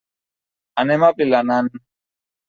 [0.83, 1.69] Anem a Vilanant.